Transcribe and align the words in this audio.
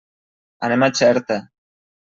Anem 0.69 0.87
a 0.87 0.91
Xerta. 1.01 1.41